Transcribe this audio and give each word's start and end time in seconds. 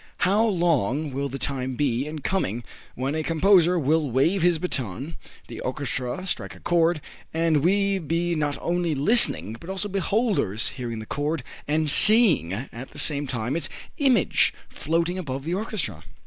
How 0.25 0.43
long 0.43 1.13
will 1.13 1.29
the 1.29 1.37
time 1.37 1.75
be 1.75 2.07
in 2.07 2.21
coming 2.21 2.63
when 2.95 3.13
a 3.13 3.21
composer 3.21 3.77
will 3.77 4.09
wave 4.09 4.41
his 4.41 4.57
bâton, 4.57 5.15
the 5.45 5.59
orchestra 5.59 6.25
strike 6.25 6.55
a 6.55 6.59
chord 6.59 7.01
and 7.35 7.57
we 7.57 7.99
be 7.99 8.33
not 8.33 8.57
only 8.63 8.95
listeners 8.95 9.57
but 9.59 9.69
also 9.69 9.87
beholders, 9.87 10.69
hearing 10.69 10.97
the 10.97 11.05
chord, 11.05 11.43
and 11.67 11.87
seeing 11.87 12.51
at 12.51 12.89
the 12.89 12.97
same 12.97 13.27
time 13.27 13.55
its 13.55 13.69
image 13.99 14.55
floating 14.71 15.19
above 15.19 15.43
the 15.43 15.53
orchestra? 15.53 16.03